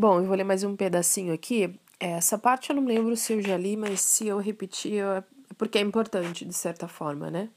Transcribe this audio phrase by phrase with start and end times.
[0.00, 1.78] Bom, eu vou ler mais um pedacinho aqui.
[2.00, 5.22] Essa parte eu não lembro se eu já li, mas se eu repetir, é
[5.58, 7.50] porque é importante, de certa forma, né?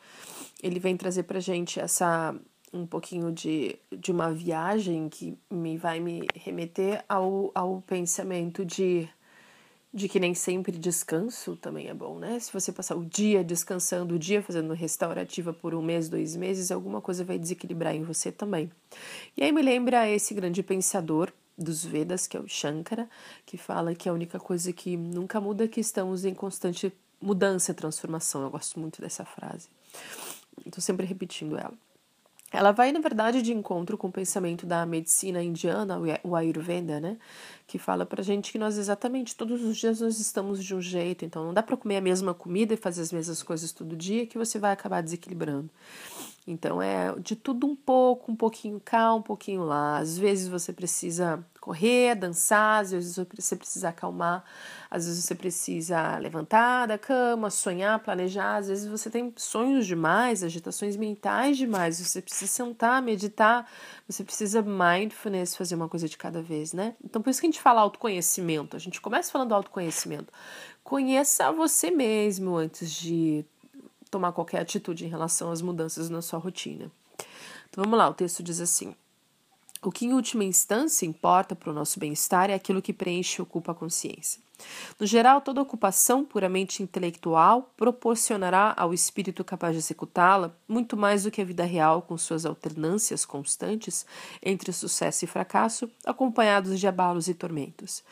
[0.61, 2.35] Ele vem trazer pra gente essa
[2.73, 9.07] um pouquinho de, de uma viagem que me vai me remeter ao, ao pensamento de,
[9.93, 12.37] de que nem sempre descanso também é bom, né?
[12.41, 16.73] Se você passar o dia descansando, o dia fazendo restaurativa por um mês, dois meses,
[16.73, 18.69] alguma coisa vai desequilibrar em você também.
[19.37, 23.09] E aí me lembra esse grande pensador dos Vedas, que é o Shankara,
[23.45, 27.71] que fala que a única coisa que nunca muda é que estamos em constante mudança
[27.71, 28.43] e transformação.
[28.43, 29.67] Eu gosto muito dessa frase.
[30.65, 31.73] Estou sempre repetindo ela.
[32.51, 37.17] Ela vai, na verdade, de encontro com o pensamento da medicina indiana, o Ayurveda, né?
[37.65, 41.25] Que fala pra gente que nós exatamente todos os dias nós estamos de um jeito,
[41.25, 44.27] então não dá para comer a mesma comida e fazer as mesmas coisas todo dia
[44.27, 45.67] que você vai acabar desequilibrando.
[46.45, 49.97] Então é de tudo um pouco, um pouquinho cá, um pouquinho lá.
[49.97, 54.43] Às vezes você precisa correr, dançar, às vezes você precisa acalmar,
[54.91, 60.43] às vezes você precisa levantar da cama, sonhar, planejar, às vezes você tem sonhos demais,
[60.43, 63.65] agitações mentais demais, você precisa sentar, meditar,
[64.05, 66.95] você precisa mindfulness, fazer uma coisa de cada vez, né?
[67.01, 70.33] Então por isso que a gente fala autoconhecimento, a gente começa falando autoconhecimento.
[70.83, 73.45] Conheça você mesmo antes de
[74.13, 76.91] tomar qualquer atitude em relação às mudanças na sua rotina.
[77.67, 78.95] Então vamos lá, o texto diz assim:
[79.83, 83.43] O que em última instância importa para o nosso bem-estar é aquilo que preenche e
[83.43, 84.41] ocupa a consciência.
[84.97, 91.31] No geral, toda ocupação puramente intelectual proporcionará ao espírito capaz de executá-la muito mais do
[91.31, 94.05] que a vida real, com suas alternâncias constantes
[94.41, 98.03] entre sucesso e fracasso, acompanhados de abalos e tormentos.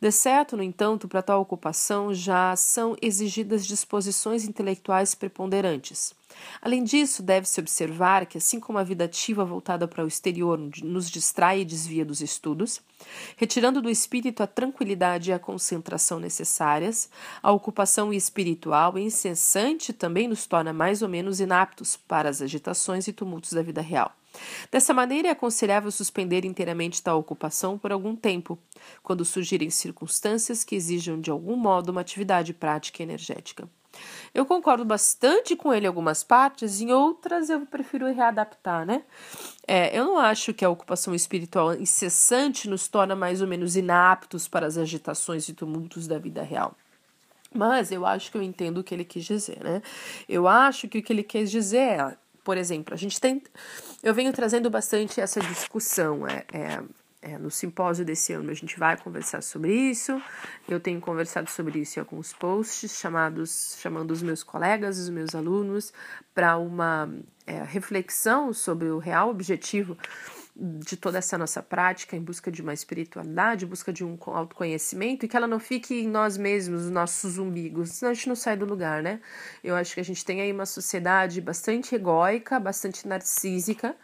[0.00, 6.18] De certo, no entanto, para tal ocupação já são exigidas disposições intelectuais preponderantes.
[6.62, 11.10] Além disso, deve-se observar que, assim como a vida ativa voltada para o exterior nos
[11.10, 12.80] distrai e desvia dos estudos,
[13.36, 17.08] retirando do espírito a tranquilidade e a concentração necessárias,
[17.42, 23.12] a ocupação espiritual incessante também nos torna mais ou menos inaptos para as agitações e
[23.12, 24.14] tumultos da vida real.
[24.70, 28.58] Dessa maneira, é aconselhável suspender inteiramente tal ocupação por algum tempo,
[29.02, 33.68] quando surgirem circunstâncias que exijam de algum modo uma atividade prática e energética.
[34.34, 39.02] Eu concordo bastante com ele em algumas partes, em outras eu prefiro readaptar, né?
[39.66, 44.48] É, eu não acho que a ocupação espiritual incessante nos torna mais ou menos inaptos
[44.48, 46.76] para as agitações e tumultos da vida real.
[47.52, 49.82] Mas eu acho que eu entendo o que ele quis dizer, né?
[50.28, 53.42] Eu acho que o que ele quis dizer é, por exemplo, a gente tem.
[54.02, 56.26] Eu venho trazendo bastante essa discussão.
[56.26, 56.82] É, é
[57.22, 60.20] é, no simpósio desse ano a gente vai conversar sobre isso.
[60.68, 65.34] Eu tenho conversado sobre isso em alguns posts, chamados, chamando os meus colegas, os meus
[65.34, 65.92] alunos,
[66.34, 67.12] para uma
[67.46, 69.98] é, reflexão sobre o real objetivo
[70.56, 75.24] de toda essa nossa prática em busca de uma espiritualidade, em busca de um autoconhecimento
[75.24, 78.36] e que ela não fique em nós mesmos, nos nossos umbigos, senão a gente não
[78.36, 79.20] sai do lugar, né?
[79.62, 83.96] Eu acho que a gente tem aí uma sociedade bastante egóica, bastante narcísica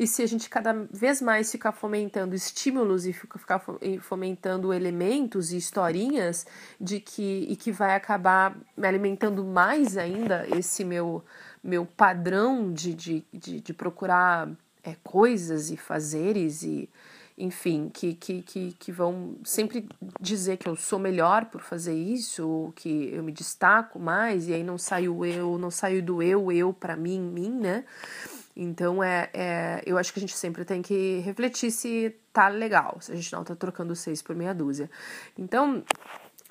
[0.00, 3.62] e se a gente cada vez mais ficar fomentando estímulos e ficar
[4.00, 6.46] fomentando elementos e historinhas
[6.80, 11.22] de que e que vai acabar me alimentando mais ainda esse meu
[11.62, 14.50] meu padrão de, de, de, de procurar
[14.82, 16.88] é, coisas e fazeres e
[17.36, 19.86] enfim, que, que, que, que vão sempre
[20.20, 24.62] dizer que eu sou melhor por fazer isso, que eu me destaco mais, e aí
[24.62, 27.84] não saio eu, não saio do eu, eu para mim, mim, né?
[28.62, 32.98] Então, é, é, eu acho que a gente sempre tem que refletir se tá legal,
[33.00, 34.90] se a gente não tá trocando seis por meia dúzia.
[35.38, 35.82] Então,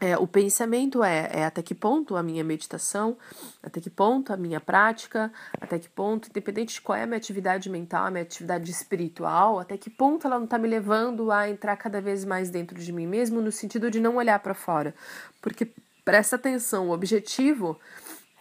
[0.01, 3.15] é, o pensamento é, é até que ponto a minha meditação,
[3.61, 5.31] até que ponto a minha prática,
[5.61, 9.59] até que ponto, independente de qual é a minha atividade mental, a minha atividade espiritual,
[9.59, 12.91] até que ponto ela não está me levando a entrar cada vez mais dentro de
[12.91, 14.95] mim mesmo, no sentido de não olhar para fora.
[15.39, 15.71] Porque
[16.03, 17.79] presta atenção, o objetivo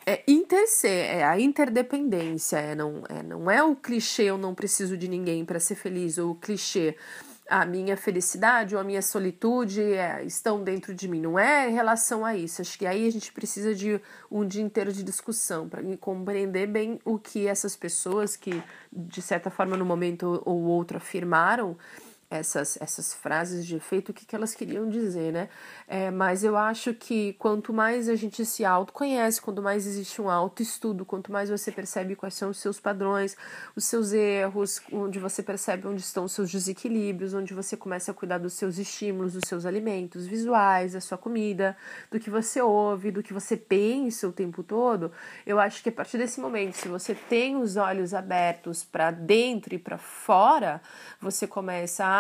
[0.09, 4.97] é interser, é a interdependência, é não, é não é o clichê eu não preciso
[4.97, 6.97] de ninguém para ser feliz, ou o clichê
[7.49, 11.21] a minha felicidade ou a minha solitude é, estão dentro de mim.
[11.21, 12.61] Não é em relação a isso.
[12.61, 13.99] Acho que aí a gente precisa de
[14.31, 18.63] um dia inteiro de discussão para compreender bem o que essas pessoas que,
[18.93, 21.75] de certa forma, no momento ou outro afirmaram
[22.31, 25.49] essas, essas frases de efeito, o que, que elas queriam dizer, né?
[25.87, 30.29] É, mas eu acho que quanto mais a gente se autoconhece, quanto mais existe um
[30.29, 33.35] autoestudo, quanto mais você percebe quais são os seus padrões,
[33.75, 38.15] os seus erros, onde você percebe onde estão os seus desequilíbrios, onde você começa a
[38.15, 41.75] cuidar dos seus estímulos, dos seus alimentos visuais, da sua comida,
[42.11, 45.11] do que você ouve, do que você pensa o tempo todo,
[45.47, 49.75] eu acho que a partir desse momento, se você tem os olhos abertos para dentro
[49.75, 50.83] e para fora,
[51.21, 52.18] você começa a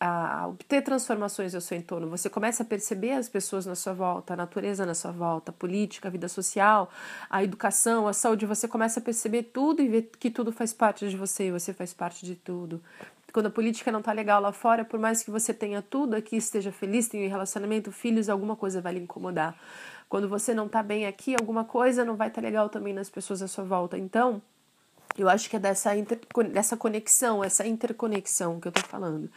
[0.00, 4.34] a obter transformações no seu entorno, você começa a perceber as pessoas na sua volta,
[4.34, 6.90] a natureza na sua volta, a política, a vida social,
[7.28, 11.08] a educação, a saúde, você começa a perceber tudo e ver que tudo faz parte
[11.08, 12.80] de você e você faz parte de tudo.
[13.32, 16.36] Quando a política não tá legal lá fora, por mais que você tenha tudo aqui,
[16.36, 19.54] esteja feliz, tenha um relacionamento, filhos, alguma coisa vai lhe incomodar.
[20.08, 23.10] Quando você não tá bem aqui, alguma coisa não vai estar tá legal também nas
[23.10, 23.98] pessoas à sua volta.
[23.98, 24.40] Então,
[25.22, 26.18] eu acho que é dessa, inter,
[26.52, 29.30] dessa conexão, essa interconexão que eu tô falando.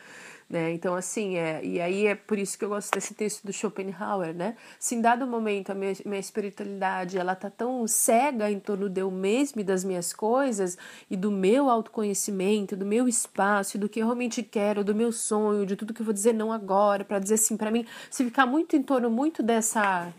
[0.51, 0.73] Né?
[0.73, 4.33] Então, assim, é, e aí é por isso que eu gosto desse texto do Schopenhauer,
[4.33, 4.57] né?
[4.77, 8.99] Se em dado momento a minha, minha espiritualidade ela tá tão cega em torno de
[8.99, 10.77] eu mesmo e das minhas coisas
[11.09, 15.65] e do meu autoconhecimento, do meu espaço, do que eu realmente quero, do meu sonho,
[15.65, 18.45] de tudo que eu vou dizer não agora, para dizer assim para mim, se ficar
[18.45, 20.13] muito em torno muito dessa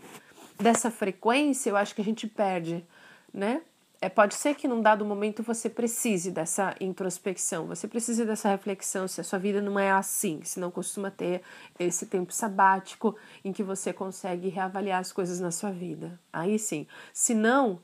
[0.59, 2.83] dessa frequência, eu acho que a gente perde,
[3.31, 3.61] né?
[4.03, 9.07] É, pode ser que num dado momento você precise dessa introspecção, você precise dessa reflexão
[9.07, 11.41] se a sua vida não é assim, se não costuma ter
[11.79, 13.15] esse tempo sabático
[13.45, 16.19] em que você consegue reavaliar as coisas na sua vida.
[16.33, 16.85] Aí sim.
[17.13, 17.79] Se não,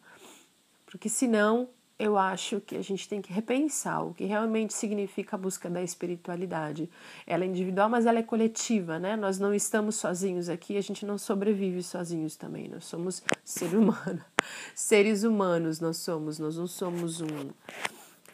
[0.85, 1.69] porque senão
[1.99, 5.83] eu acho que a gente tem que repensar o que realmente significa a busca da
[5.83, 6.89] espiritualidade.
[7.27, 9.17] Ela é individual, mas ela é coletiva, né?
[9.17, 12.69] Nós não estamos sozinhos aqui, a gente não sobrevive sozinhos também.
[12.69, 14.23] Nós somos ser humano,
[14.73, 17.51] seres humanos nós somos, nós não somos um,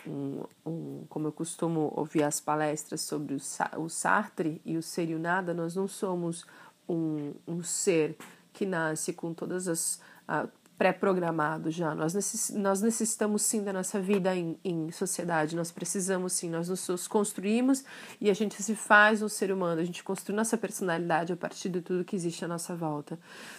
[0.06, 3.40] um, um como eu costumo ouvir as palestras sobre o,
[3.82, 6.46] o Sartre e o ser e o nada, nós não somos
[6.88, 8.16] um, um ser
[8.54, 10.00] que nasce com todas as
[10.78, 11.96] pré-programado já.
[11.96, 16.68] Nós, necess, nós necessitamos sim da nossa vida em, em sociedade, nós precisamos sim, nós
[16.68, 17.84] nos construímos
[18.20, 21.70] e a gente se faz um ser humano, a gente construi nossa personalidade a partir
[21.70, 23.18] de tudo que existe à nossa volta.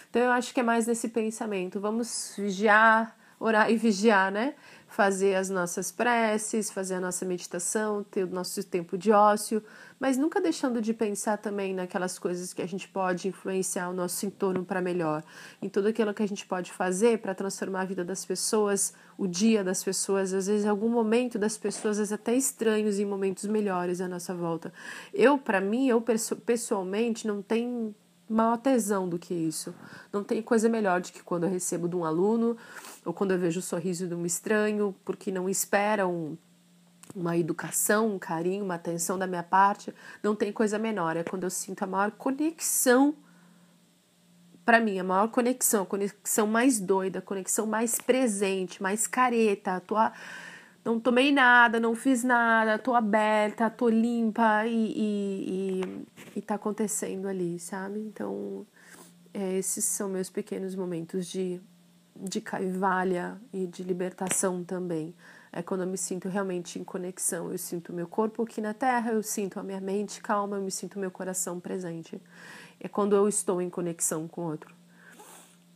[0.09, 4.55] Então eu acho que é mais nesse pensamento, vamos vigiar, orar e vigiar, né?
[4.87, 9.61] Fazer as nossas preces, fazer a nossa meditação, ter o nosso tempo de ócio,
[9.99, 14.25] mas nunca deixando de pensar também naquelas coisas que a gente pode influenciar o nosso
[14.25, 15.23] entorno para melhor,
[15.61, 19.27] em tudo aquilo que a gente pode fazer para transformar a vida das pessoas, o
[19.27, 23.45] dia das pessoas, às vezes algum momento das pessoas, às vezes até estranhos em momentos
[23.45, 24.71] melhores à nossa volta.
[25.13, 26.03] Eu, para mim, eu
[26.45, 27.93] pessoalmente não tenho
[28.29, 29.73] maior tesão do que isso.
[30.11, 32.57] Não tem coisa melhor do que quando eu recebo de um aluno
[33.05, 36.37] ou quando eu vejo o sorriso de um estranho, porque não espera um,
[37.15, 39.93] uma educação, um carinho, uma atenção da minha parte.
[40.21, 41.15] Não tem coisa menor.
[41.15, 43.15] É quando eu sinto a maior conexão.
[44.65, 49.77] Para mim, a maior conexão, a conexão mais doida, a conexão mais presente, mais careta,
[49.77, 50.11] a tua
[50.87, 56.55] não tomei nada, não fiz nada, tô aberta, tô limpa e, e, e, e tá
[56.55, 57.99] acontecendo ali, sabe?
[57.99, 58.65] Então,
[59.33, 61.59] é, esses são meus pequenos momentos de,
[62.15, 65.13] de caivalha e de libertação também.
[65.51, 67.51] É quando eu me sinto realmente em conexão.
[67.51, 70.71] Eu sinto meu corpo aqui na terra, eu sinto a minha mente calma, eu me
[70.71, 72.21] sinto meu coração presente.
[72.79, 74.73] É quando eu estou em conexão com o outro.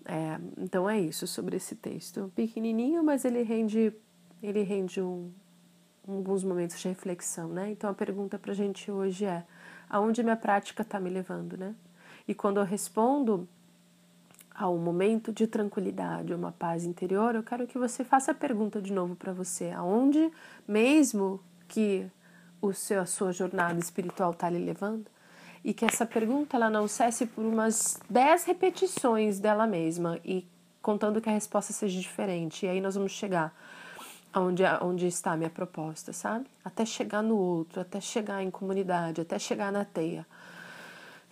[0.05, 2.31] É, então é isso sobre esse texto.
[2.33, 3.93] Pequenininho, mas ele rende
[4.41, 5.31] ele rende um,
[6.07, 7.71] alguns momentos de reflexão, né?
[7.71, 9.43] Então a pergunta para a gente hoje é:
[9.89, 11.75] aonde minha prática está me levando, né?
[12.27, 13.47] E quando eu respondo
[14.53, 18.81] a um momento de tranquilidade, uma paz interior, eu quero que você faça a pergunta
[18.81, 20.31] de novo para você: aonde
[20.67, 22.09] mesmo que
[22.61, 25.05] o seu, a sua jornada espiritual está lhe levando?
[25.63, 30.47] E que essa pergunta ela não cesse por umas 10 repetições dela mesma e
[30.81, 32.65] contando que a resposta seja diferente.
[32.65, 33.53] E aí nós vamos chegar
[34.35, 36.45] onde, onde está a minha proposta, sabe?
[36.63, 40.25] Até chegar no outro, até chegar em comunidade, até chegar na teia.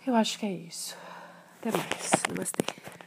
[0.06, 0.96] Eu acho que é isso.
[1.58, 2.10] Até mais.
[2.28, 2.99] Namastê.